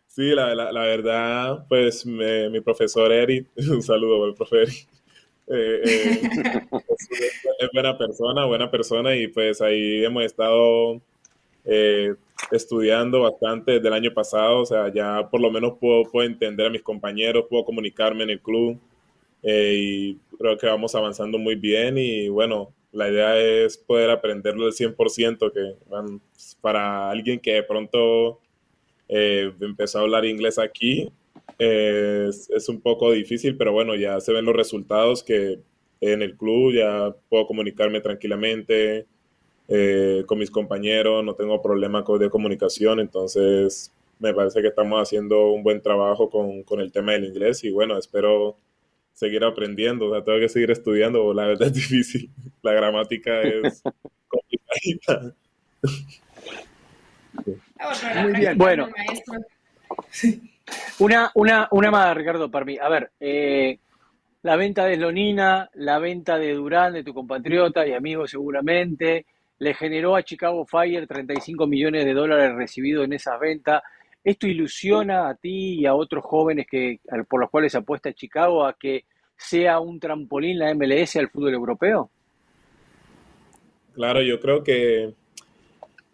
sí 0.06 0.22
la, 0.34 0.54
la, 0.54 0.70
la, 0.70 0.82
verdad, 0.82 1.66
pues 1.68 2.06
me, 2.06 2.48
mi 2.48 2.60
profesor 2.60 3.10
Eric, 3.10 3.48
un 3.56 3.82
saludo 3.82 4.24
al 4.24 4.34
profe 4.34 4.62
Eric 4.62 4.88
eh, 5.50 5.82
eh, 5.84 6.60
es, 7.58 7.70
buena 7.72 7.96
persona, 7.96 8.44
buena 8.44 8.70
persona 8.70 9.16
y 9.16 9.28
pues 9.28 9.60
ahí 9.60 10.04
hemos 10.04 10.24
estado 10.24 11.00
eh, 11.64 12.14
estudiando 12.50 13.22
bastante 13.22 13.72
desde 13.72 13.88
el 13.88 13.94
año 13.94 14.12
pasado, 14.12 14.60
o 14.60 14.66
sea, 14.66 14.92
ya 14.92 15.28
por 15.30 15.40
lo 15.40 15.50
menos 15.50 15.78
puedo, 15.78 16.04
puedo 16.04 16.26
entender 16.26 16.66
a 16.66 16.70
mis 16.70 16.82
compañeros, 16.82 17.46
puedo 17.48 17.64
comunicarme 17.64 18.24
en 18.24 18.30
el 18.30 18.40
club 18.40 18.78
y 19.42 20.14
creo 20.36 20.58
que 20.58 20.66
vamos 20.66 20.94
avanzando 20.94 21.38
muy 21.38 21.54
bien 21.54 21.96
y 21.98 22.28
bueno, 22.28 22.72
la 22.92 23.08
idea 23.08 23.38
es 23.38 23.76
poder 23.76 24.10
aprenderlo 24.10 24.66
al 24.66 24.72
100%, 24.72 25.52
que 25.52 25.74
para 26.60 27.10
alguien 27.10 27.38
que 27.38 27.54
de 27.54 27.62
pronto 27.62 28.40
empezó 29.08 29.98
a 29.98 30.02
hablar 30.02 30.24
inglés 30.24 30.58
aquí, 30.58 31.10
es, 31.58 32.50
es, 32.50 32.68
un 32.68 32.80
poco 32.80 33.10
difícil, 33.12 33.56
pero 33.56 33.72
bueno, 33.72 33.94
ya 33.96 34.20
se 34.20 34.32
ven 34.32 34.44
los 34.44 34.54
resultados 34.54 35.22
que 35.24 35.58
en 36.00 36.22
el 36.22 36.36
club 36.36 36.74
ya 36.74 37.14
puedo 37.28 37.46
comunicarme 37.46 38.00
tranquilamente 38.00 39.06
eh, 39.68 40.24
con 40.26 40.38
mis 40.38 40.50
compañeros, 40.50 41.24
no 41.24 41.34
tengo 41.34 41.60
problema 41.60 42.04
de 42.18 42.30
comunicación, 42.30 43.00
entonces 43.00 43.92
me 44.18 44.32
parece 44.34 44.60
que 44.62 44.68
estamos 44.68 45.00
haciendo 45.00 45.48
un 45.52 45.62
buen 45.62 45.82
trabajo 45.82 46.30
con, 46.30 46.62
con 46.62 46.80
el 46.80 46.90
tema 46.90 47.12
del 47.12 47.26
inglés 47.26 47.62
y 47.64 47.70
bueno, 47.70 47.98
espero 47.98 48.56
seguir 49.12 49.44
aprendiendo, 49.44 50.06
o 50.06 50.14
sea, 50.14 50.24
tengo 50.24 50.38
que 50.38 50.48
seguir 50.48 50.70
estudiando, 50.70 51.34
la 51.34 51.46
verdad 51.46 51.68
es 51.68 51.74
difícil, 51.74 52.30
la 52.62 52.72
gramática 52.72 53.42
es 53.42 53.82
complicada. 54.28 55.34
Muy 58.22 58.32
bien, 58.32 58.56
bueno. 58.56 58.88
Una, 60.98 61.30
una, 61.34 61.68
una 61.70 61.90
más, 61.90 62.16
Ricardo, 62.16 62.50
para 62.50 62.64
mí. 62.64 62.78
A 62.80 62.88
ver, 62.88 63.10
eh, 63.20 63.78
la 64.42 64.56
venta 64.56 64.84
de 64.84 64.96
Slonina, 64.96 65.68
la 65.74 65.98
venta 65.98 66.38
de 66.38 66.54
Durán, 66.54 66.92
de 66.92 67.04
tu 67.04 67.12
compatriota 67.12 67.86
y 67.86 67.92
amigo 67.92 68.26
seguramente, 68.26 69.26
le 69.58 69.74
generó 69.74 70.16
a 70.16 70.22
Chicago 70.22 70.64
Fire 70.64 71.06
35 71.06 71.66
millones 71.66 72.04
de 72.04 72.14
dólares 72.14 72.54
recibidos 72.54 73.04
en 73.04 73.12
esa 73.14 73.36
venta. 73.38 73.82
¿Esto 74.22 74.46
ilusiona 74.46 75.28
a 75.28 75.34
ti 75.34 75.80
y 75.80 75.86
a 75.86 75.94
otros 75.94 76.24
jóvenes 76.24 76.66
que, 76.70 77.00
por 77.28 77.40
los 77.40 77.50
cuales 77.50 77.74
apuesta 77.74 78.12
Chicago 78.12 78.64
a 78.64 78.74
que 78.74 79.04
sea 79.36 79.80
un 79.80 79.98
trampolín 79.98 80.58
la 80.58 80.74
MLS 80.74 81.16
al 81.16 81.30
fútbol 81.30 81.54
europeo? 81.54 82.10
Claro, 83.94 84.22
yo 84.22 84.38
creo 84.38 84.62
que 84.62 85.14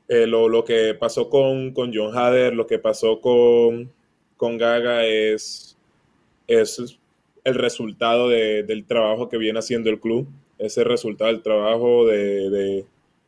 eh, 0.09 0.27
lo, 0.27 0.49
lo, 0.49 0.65
que 0.65 0.95
pasó 0.95 1.29
con, 1.29 1.73
con 1.73 1.93
John 1.95 2.17
Hader, 2.17 2.55
lo 2.55 2.67
que 2.67 2.79
pasó 2.79 3.21
con 3.21 3.93
con 4.37 4.59
Gaga 4.59 5.05
es, 5.05 5.77
es 6.47 6.99
el 7.45 7.55
resultado 7.55 8.29
de, 8.29 8.63
del 8.63 8.85
trabajo 8.87 9.29
que 9.29 9.37
viene 9.37 9.59
haciendo 9.59 9.91
el 9.91 10.01
club, 10.01 10.27
es 10.59 10.77
el 10.79 10.87
resultado 10.87 11.31
del 11.31 11.43
trabajo 11.43 12.07
de, 12.07 12.51
de, 12.51 12.87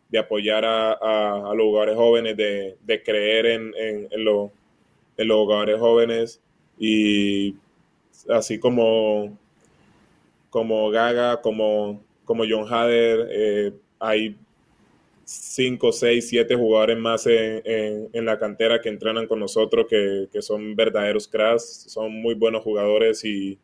de 0.08 0.18
apoyar 0.18 0.64
a, 0.64 0.92
a, 0.92 1.50
a, 1.50 1.54
los 1.54 1.66
jugadores 1.66 1.96
jóvenes, 1.96 2.36
de, 2.36 3.02
creer 3.04 3.46
en, 3.46 3.74
en, 3.76 4.08
en, 4.10 4.50
en, 5.18 5.28
los 5.28 5.38
jugadores 5.38 5.78
jóvenes 5.78 6.40
y 6.78 7.54
así 8.30 8.58
como, 8.58 9.36
como 10.50 10.90
Gaga, 10.90 11.42
como, 11.42 12.02
como 12.24 12.44
John 12.48 12.66
Hader, 12.72 13.28
eh, 13.30 13.72
hay 13.98 14.36
5, 15.24 15.92
6, 15.92 16.28
7 16.28 16.54
jugadores 16.54 16.96
más 16.98 17.26
en, 17.26 17.60
en, 17.64 18.08
en, 18.12 18.24
la 18.24 18.38
cantera 18.38 18.80
que 18.80 18.88
entrenan 18.88 19.26
con 19.26 19.40
nosotros, 19.40 19.86
que, 19.90 20.28
que, 20.32 20.40
son 20.40 20.76
verdaderos 20.76 21.26
cracks, 21.26 21.86
son 21.88 22.12
muy 22.12 22.34
buenos 22.34 22.62
jugadores 22.62 23.24
y 23.24 23.58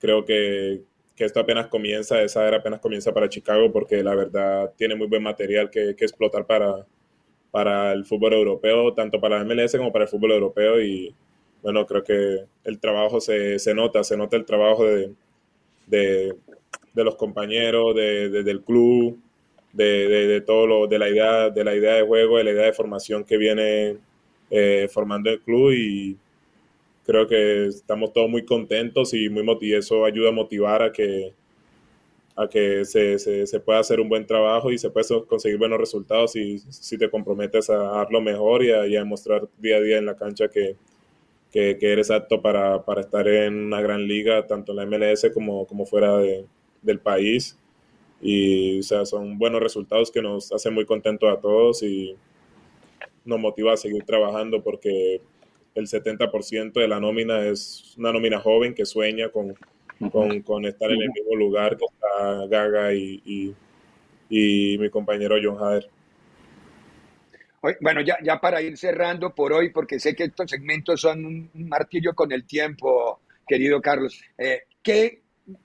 creo 0.00 0.24
que, 0.24 0.82
que, 1.14 1.24
esto 1.24 1.40
apenas 1.40 1.68
comienza, 1.68 2.22
esa 2.22 2.46
era 2.46 2.58
apenas 2.58 2.80
comienza 2.80 3.12
para 3.12 3.28
Chicago 3.28 3.72
porque 3.72 4.02
la 4.02 4.14
verdad 4.14 4.72
tiene 4.76 4.94
muy 4.94 5.06
buen 5.06 5.22
material 5.22 5.70
que, 5.70 5.94
que 5.96 6.04
explotar 6.04 6.46
para, 6.46 6.86
para 7.50 7.92
el 7.92 8.04
fútbol 8.04 8.34
europeo, 8.34 8.92
tanto 8.92 9.20
para 9.20 9.38
el 9.40 9.46
MLS 9.46 9.76
como 9.76 9.92
para 9.92 10.04
el 10.04 10.10
fútbol 10.10 10.32
europeo. 10.32 10.80
Y 10.80 11.14
bueno, 11.62 11.86
creo 11.86 12.04
que 12.04 12.44
el 12.64 12.78
trabajo 12.78 13.20
se, 13.20 13.58
se 13.58 13.74
nota, 13.74 14.04
se 14.04 14.16
nota 14.16 14.36
el 14.36 14.44
trabajo 14.44 14.84
de, 14.84 15.12
de, 15.86 16.36
de 16.92 17.04
los 17.04 17.16
compañeros, 17.16 17.94
de, 17.94 18.28
del 18.28 18.62
club, 18.62 19.18
de, 19.72 20.08
de, 20.08 20.26
de, 20.26 20.40
todo 20.42 20.66
lo, 20.66 20.86
de 20.86 20.98
la 20.98 21.08
idea, 21.08 21.50
de 21.50 21.64
la 21.64 21.74
idea 21.74 21.94
de 21.94 22.02
juego, 22.02 22.38
de 22.38 22.44
la 22.44 22.50
idea 22.52 22.64
de 22.66 22.72
formación 22.72 23.24
que 23.24 23.36
viene 23.36 23.96
eh, 24.50 24.88
formando 24.90 25.30
el 25.30 25.40
club. 25.40 25.72
Y 25.72 26.16
creo 27.06 27.26
que 27.28 27.66
estamos 27.66 28.12
todos 28.12 28.28
muy 28.28 28.44
contentos 28.44 29.14
y 29.14 29.28
muy 29.28 29.44
y 29.60 29.74
eso 29.74 30.04
ayuda 30.04 30.30
a 30.30 30.32
motivar 30.32 30.82
a 30.82 30.92
que 30.92 31.32
a 32.36 32.48
que 32.48 32.84
se, 32.84 33.18
se, 33.18 33.60
pueda 33.60 33.78
hacer 33.78 33.98
un 33.98 34.10
buen 34.10 34.26
trabajo 34.26 34.70
y 34.70 34.76
se 34.76 34.90
puede 34.90 35.06
conseguir 35.26 35.56
buenos 35.56 35.78
resultados 35.78 36.36
y 36.36 36.58
si 36.58 36.98
te 36.98 37.08
comprometes 37.08 37.70
a 37.70 37.76
dar 37.76 38.08
lo 38.10 38.20
mejor 38.20 38.62
y 38.62 38.72
a, 38.72 38.86
y 38.86 38.94
a 38.94 38.98
demostrar 38.98 39.48
día 39.56 39.76
a 39.76 39.80
día 39.80 39.96
en 39.96 40.04
la 40.04 40.16
cancha 40.16 40.48
que, 40.48 40.76
que, 41.50 41.78
que 41.78 41.92
eres 41.92 42.10
apto 42.10 42.42
para, 42.42 42.84
para, 42.84 43.00
estar 43.00 43.26
en 43.26 43.54
una 43.54 43.80
gran 43.80 44.06
liga, 44.06 44.46
tanto 44.46 44.72
en 44.72 44.76
la 44.76 44.84
MLS 44.84 45.30
como, 45.32 45.66
como 45.66 45.86
fuera 45.86 46.18
de, 46.18 46.44
del 46.82 46.98
país. 47.00 47.58
Y 48.20 48.80
o 48.80 48.82
sea, 48.82 49.06
son 49.06 49.38
buenos 49.38 49.62
resultados 49.62 50.10
que 50.10 50.20
nos 50.20 50.52
hacen 50.52 50.74
muy 50.74 50.84
contentos 50.84 51.30
a 51.30 51.40
todos 51.40 51.82
y 51.82 52.16
nos 53.24 53.40
motiva 53.40 53.72
a 53.72 53.76
seguir 53.78 54.04
trabajando 54.04 54.62
porque 54.62 55.22
el 55.76 55.86
70% 55.86 56.72
de 56.72 56.88
la 56.88 56.98
nómina 56.98 57.44
es 57.46 57.94
una 57.98 58.12
nómina 58.12 58.40
joven 58.40 58.74
que 58.74 58.86
sueña 58.86 59.28
con, 59.28 59.54
con, 60.10 60.42
con 60.42 60.64
estar 60.64 60.90
en 60.90 61.02
el 61.02 61.10
mismo 61.10 61.36
lugar 61.36 61.76
que 61.76 61.84
está 61.84 62.46
Gaga 62.46 62.94
y, 62.94 63.22
y, 63.24 63.54
y 64.28 64.78
mi 64.78 64.90
compañero 64.90 65.36
John 65.42 65.62
Hader. 65.62 65.88
Bueno, 67.80 68.00
ya, 68.00 68.16
ya 68.22 68.40
para 68.40 68.62
ir 68.62 68.76
cerrando 68.76 69.34
por 69.34 69.52
hoy, 69.52 69.70
porque 69.70 69.98
sé 69.98 70.14
que 70.14 70.24
estos 70.24 70.50
segmentos 70.50 71.00
son 71.00 71.24
un 71.24 71.68
martillo 71.68 72.14
con 72.14 72.30
el 72.32 72.44
tiempo, 72.44 73.20
querido 73.46 73.80
Carlos, 73.82 74.22
eh, 74.38 74.62
¿qué 74.82 75.20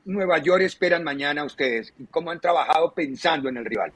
Nueva 0.05 0.39
York 0.39 0.63
esperan 0.63 1.03
mañana 1.03 1.43
ustedes? 1.43 1.93
¿Y 1.99 2.05
cómo 2.05 2.31
han 2.31 2.39
trabajado 2.39 2.93
pensando 2.93 3.49
en 3.49 3.57
el 3.57 3.65
rival? 3.65 3.91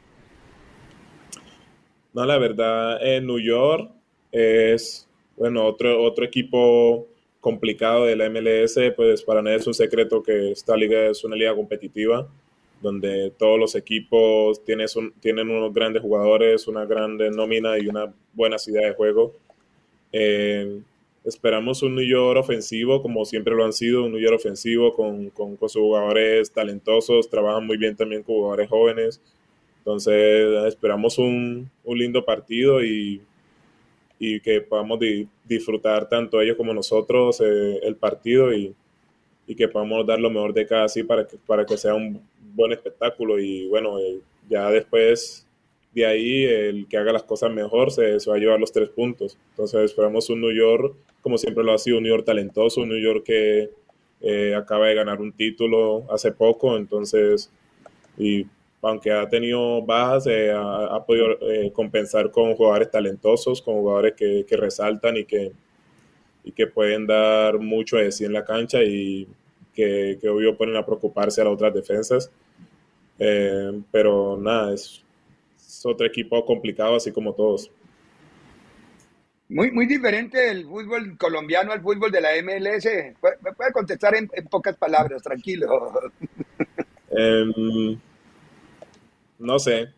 No, 2.14 2.26
la 2.26 2.38
verdad, 2.38 3.06
en 3.06 3.26
New 3.26 3.40
York 3.40 3.92
es, 4.32 5.05
bueno, 5.36 5.66
otro, 5.66 6.02
otro 6.04 6.26
equipo 6.26 7.08
complicado 7.40 8.06
de 8.06 8.16
la 8.16 8.30
MLS, 8.30 8.80
pues 8.96 9.22
para 9.24 9.42
nadie 9.42 9.58
es 9.58 9.68
un 9.68 9.74
secreto 9.74 10.24
que 10.24 10.52
esta 10.52 10.76
liga 10.76 11.08
es 11.08 11.24
una 11.24 11.36
liga 11.36 11.56
competitiva, 11.56 12.28
donde 12.82 13.32
todos 13.38 13.60
los 13.60 13.76
equipos 13.76 14.64
tienen, 14.64 14.88
tienen 15.20 15.50
unos 15.50 15.74
grandes 15.74 16.02
jugadores, 16.02 16.68
una 16.68 16.86
grande 16.86 17.30
nómina 17.30 17.78
y 17.78 17.88
una 17.88 18.14
buena 18.34 18.58
idea 18.68 18.88
de 18.88 18.96
juego. 18.96 19.34
Eh, 20.12 20.82
Esperamos 21.26 21.82
un 21.82 21.96
New 21.96 22.06
York 22.06 22.40
ofensivo, 22.40 23.02
como 23.02 23.26
siempre 23.26 23.56
lo 23.56 23.66
han 23.66 23.74
sido, 23.74 24.04
un 24.06 24.12
New 24.12 24.22
York 24.22 24.36
ofensivo 24.36 24.94
con, 24.94 25.32
con, 25.32 25.56
con 25.56 25.70
sus 25.70 25.82
jugadores 25.82 26.52
talentosos, 26.52 27.32
trabajan 27.32 27.66
muy 27.66 27.78
bien 27.78 27.96
también 27.96 28.22
con 28.22 28.36
jugadores 28.36 28.70
jóvenes. 28.70 29.20
Entonces, 29.80 30.66
esperamos 30.68 31.18
un, 31.18 31.68
un 31.84 31.98
lindo 31.98 32.24
partido 32.24 32.84
y, 32.84 33.22
y 34.20 34.40
que 34.40 34.62
podamos 34.62 35.00
di, 35.00 35.28
disfrutar 35.44 36.08
tanto 36.08 36.42
ellos 36.42 36.58
como 36.58 36.74
nosotros 36.74 37.42
eh, 37.42 37.80
el 37.84 37.96
partido 37.96 38.54
y, 38.54 38.74
y, 39.48 39.56
que 39.56 39.68
podamos 39.68 40.06
dar 40.06 40.20
lo 40.20 40.30
mejor 40.30 40.54
de 40.54 40.66
cada 40.66 40.88
sí 40.88 41.04
para 41.04 41.28
que, 41.28 41.38
para 41.46 41.66
que 41.66 41.78
sea 41.78 41.94
un 41.94 42.22
buen 42.54 42.72
espectáculo. 42.72 43.40
Y 43.40 43.68
bueno, 43.68 44.00
eh, 44.00 44.20
ya 44.50 44.70
después 44.70 45.46
de 45.94 46.06
ahí 46.06 46.44
el 46.44 46.88
que 46.88 46.98
haga 46.98 47.14
las 47.14 47.24
cosas 47.24 47.52
mejor 47.52 47.92
se, 47.92 48.20
se, 48.20 48.30
va 48.30 48.36
a 48.36 48.40
llevar 48.40 48.60
los 48.60 48.72
tres 48.72 48.90
puntos. 48.90 49.38
Entonces 49.52 49.82
esperamos 49.82 50.30
un 50.30 50.42
New 50.42 50.54
York, 50.54 50.96
como 51.22 51.38
siempre 51.38 51.64
lo 51.64 51.74
ha 51.74 51.78
sido, 51.78 51.98
un 51.98 52.04
New 52.04 52.12
York 52.12 52.26
talentoso, 52.26 52.82
un 52.82 52.90
New 52.90 53.02
York 53.02 53.24
que 53.24 53.70
eh, 54.22 54.56
acaba 54.56 54.88
de 54.88 54.96
ganar 54.96 55.22
un 55.22 55.32
título 55.34 56.06
hace 56.12 56.32
poco, 56.32 56.78
entonces, 56.78 57.52
y 58.18 58.48
aunque 58.82 59.12
ha 59.12 59.28
tenido 59.28 59.82
bajas, 59.82 60.28
eh, 60.28 60.52
ha, 60.54 61.04
podido 61.06 61.38
eh, 61.42 61.72
compensar 61.74 62.32
con 62.32 62.56
jugadores 62.56 62.92
talentosos, 62.92 63.62
con 63.62 63.76
jugadores 63.76 64.14
que, 64.14 64.46
resaltan 64.52 65.18
y 65.18 65.26
que, 65.26 65.52
y 66.44 66.52
que 66.52 66.68
pueden 66.68 67.08
dar 67.08 67.60
mucho 67.60 67.98
de 67.98 68.12
sí 68.12 68.26
en 68.26 68.34
la 68.34 68.46
cancha 68.46 68.84
y 68.84 69.28
que, 69.74 70.18
que 70.22 70.30
obvio 70.30 70.56
ponen 70.56 70.76
a 70.76 70.86
preocuparse 70.86 71.42
a 71.42 71.46
las 71.46 71.54
otras 71.54 71.74
defensas. 71.74 72.32
Eh, 73.20 73.82
pero 73.92 74.38
nada, 74.38 74.74
es, 74.74 75.02
otro 75.84 76.06
equipo 76.08 76.44
complicado, 76.46 76.96
así 76.96 77.12
como 77.12 77.34
todos. 77.34 77.72
Muy, 79.48 79.72
muy 79.72 79.86
diferente 79.86 80.50
el 80.50 80.66
fútbol 80.66 81.16
colombiano 81.18 81.72
al 81.72 81.82
fútbol 81.82 82.12
de 82.12 82.22
la 82.22 82.30
MLS. 82.42 82.86
Me 83.42 83.52
puede 83.54 83.72
contestar 83.72 84.16
en, 84.16 84.28
pocas 84.50 84.76
palabras, 84.78 85.22
tranquilo. 85.22 85.94
No 89.40 89.60
sé. 89.60 89.90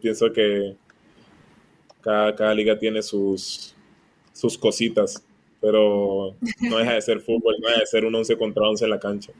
pienso 0.00 0.32
que 0.32 0.76
cada, 2.00 2.34
cada, 2.34 2.54
liga 2.54 2.78
tiene 2.78 3.02
sus, 3.02 3.74
sus 4.32 4.56
cositas, 4.56 5.22
pero 5.60 6.34
no 6.60 6.78
deja 6.78 6.94
de 6.94 7.02
ser 7.02 7.20
fútbol, 7.20 7.56
no 7.60 7.68
deja 7.68 7.80
de 7.80 7.86
ser 7.86 8.04
un 8.04 8.14
11 8.14 8.36
contra 8.36 8.68
11 8.68 8.84
en 8.84 8.90
la 8.90 9.00
cancha. 9.00 9.32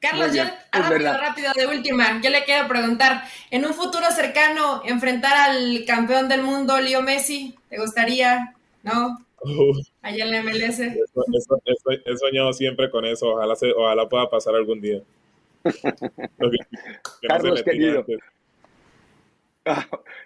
Carlos, 0.00 0.34
yo 0.34 0.42
rápido, 0.70 1.12
rápido, 1.16 1.52
de 1.56 1.66
última, 1.66 2.20
yo 2.20 2.28
le 2.28 2.44
quiero 2.44 2.68
preguntar, 2.68 3.24
en 3.50 3.64
un 3.64 3.72
futuro 3.72 4.04
cercano, 4.10 4.82
enfrentar 4.84 5.32
al 5.50 5.84
campeón 5.86 6.28
del 6.28 6.42
mundo, 6.42 6.78
Leo 6.78 7.00
Messi, 7.00 7.54
¿te 7.70 7.78
gustaría? 7.78 8.54
¿No? 8.82 9.18
Allá 10.02 10.24
en 10.24 10.30
la 10.30 10.42
MLS. 10.42 10.80
he 10.80 12.16
soñado 12.18 12.52
siempre 12.52 12.90
con 12.90 13.06
eso, 13.06 13.28
ojalá, 13.28 13.54
ojalá 13.76 14.08
pueda 14.08 14.28
pasar 14.28 14.54
algún 14.54 14.80
día. 14.82 15.00
Carlos, 17.28 17.62
querido. 17.62 18.04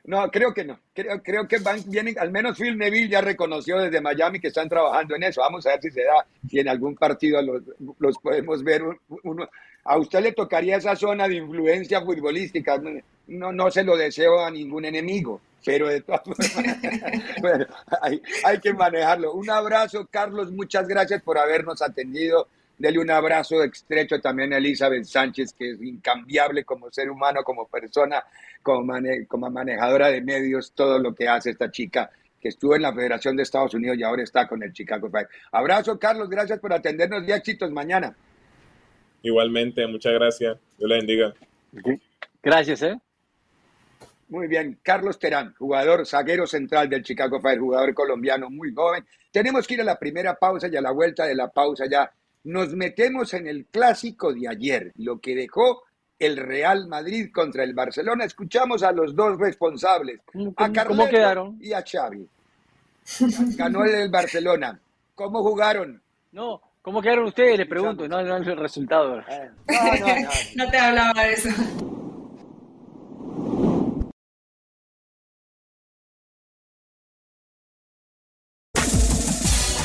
No, 0.04 0.28
creo 0.30 0.52
que 0.52 0.64
no. 0.64 0.80
Creo, 0.95 1.23
creo 1.23 1.47
que 1.47 1.59
van, 1.59 1.80
vienen, 1.87 2.18
al 2.18 2.30
menos 2.33 2.59
Phil 2.59 2.76
Neville 2.76 3.09
ya 3.09 3.21
reconoció 3.21 3.78
desde 3.78 4.00
Miami 4.00 4.40
que 4.40 4.49
están 4.49 4.68
trabajando 4.68 5.14
en 5.14 5.23
eso. 5.23 5.42
Vamos 5.42 5.66
a 5.66 5.71
ver 5.71 5.83
si 5.83 5.90
se 5.90 6.02
da, 6.02 6.26
si 6.49 6.59
en 6.59 6.68
algún 6.68 6.97
partido 6.97 7.40
los, 7.42 7.62
los 7.99 8.18
podemos 8.18 8.64
ver. 8.64 8.83
Uno, 9.23 9.49
a 9.85 9.99
usted 9.99 10.21
le 10.23 10.33
tocaría 10.33 10.76
esa 10.76 10.97
zona 10.97 11.28
de 11.28 11.37
influencia 11.37 12.00
futbolística. 12.00 12.80
No, 13.26 13.52
no 13.52 13.71
se 13.71 13.85
lo 13.85 13.97
deseo 13.97 14.40
a 14.45 14.50
ningún 14.50 14.87
enemigo, 14.87 15.40
pero 15.64 15.88
de 15.88 16.00
todas 16.00 16.23
bueno, 17.42 17.66
hay, 18.00 18.23
hay 18.45 18.59
que 18.61 18.73
manejarlo. 18.73 19.35
Un 19.35 19.50
abrazo, 19.50 20.09
Carlos. 20.11 20.50
Muchas 20.50 20.88
gracias 20.88 21.23
por 21.23 21.38
habernos 21.38 21.83
atendido 21.83 22.49
Dele 22.79 23.01
un 23.01 23.11
abrazo 23.11 23.63
estrecho 23.65 24.21
también 24.21 24.53
a 24.53 24.59
Elizabeth 24.59 25.05
Sánchez, 25.05 25.53
que 25.53 25.73
es 25.73 25.83
incambiable 25.83 26.65
como 26.65 26.91
ser 26.91 27.11
humano, 27.11 27.43
como 27.43 27.67
persona, 27.67 28.23
como, 28.63 28.95
como 29.27 29.51
manejadora 29.51 30.09
de 30.09 30.21
medios, 30.21 30.73
todo 30.73 30.99
lo 30.99 31.15
que 31.15 31.29
hace 31.29 31.51
esta 31.51 31.71
chica 31.71 32.11
que 32.41 32.49
estuvo 32.49 32.77
en 32.77 32.83
la 32.83 32.95
Federación 32.95 33.37
de 33.37 33.43
Estados 33.43 33.75
Unidos 33.75 33.99
y 33.99 34.05
ahora 34.05 34.23
está 34.23 34.47
con 34.47 34.63
el 34.63 34.73
Chicago 34.73 35.11
Fire. 35.11 35.29
Abrazo, 35.51 35.99
Carlos, 35.99 36.29
gracias 36.29 36.61
por 36.61 36.73
atendernos 36.73 37.27
y 37.27 37.33
éxitos 37.33 37.71
mañana. 37.71 38.15
Igualmente, 39.23 39.85
muchas 39.87 40.13
gracias. 40.13 40.57
Dios 40.79 40.89
le 40.89 40.97
bendiga. 40.97 41.35
Gracias, 42.43 42.83
¿eh? 42.83 42.97
Muy 44.29 44.47
bien, 44.47 44.79
Carlos 44.83 45.19
Terán, 45.19 45.55
jugador 45.55 46.07
zaguero 46.07 46.47
central 46.47 46.89
del 46.89 47.03
Chicago 47.03 47.41
Fire, 47.41 47.59
jugador 47.59 47.95
colombiano 47.95 48.51
muy 48.51 48.73
joven. 48.75 49.05
Tenemos 49.33 49.67
que 49.67 49.75
ir 49.75 49.81
a 49.81 49.85
la 49.85 49.99
primera 49.99 50.35
pausa 50.35 50.69
y 50.71 50.77
a 50.77 50.83
la 50.83 50.91
vuelta 50.91 51.25
de 51.25 51.35
la 51.35 51.49
pausa 51.49 51.87
ya 51.91 52.13
nos 52.45 52.75
metemos 52.75 53.35
en 53.35 53.47
el 53.47 53.66
clásico 53.66 54.33
de 54.33 54.49
ayer, 54.49 54.92
lo 54.97 55.21
que 55.21 55.35
dejó 55.35 55.83
el 56.18 56.37
Real 56.37 56.88
Madrid 56.88 57.30
contra 57.33 57.64
el 57.64 57.75
Barcelona. 57.75 58.25
Escuchamos 58.25 58.83
a 58.83 58.92
los 58.92 59.14
dos 59.14 59.38
responsables, 59.38 60.21
a 60.57 60.73
Carlos 60.73 61.09
y 61.61 61.73
a 61.73 61.85
Xavi. 61.85 62.28
Ganó 63.57 63.85
el 63.85 64.11
Barcelona. 64.11 64.80
¿Cómo 65.14 65.42
jugaron? 65.42 66.00
No, 66.33 66.61
¿cómo 66.83 67.00
quedaron 67.00 67.26
ustedes? 67.26 67.59
Le 67.59 67.66
pregunto, 67.66 68.07
no, 68.07 68.23
no 68.23 68.37
el 68.37 68.57
resultado. 68.57 69.21
Eh, 69.21 69.50
no, 69.68 70.07
no, 70.07 70.07
no. 70.07 70.29
no 70.64 70.70
te 70.70 70.79
hablaba 70.79 71.22
de 71.24 71.33
eso. 71.33 71.51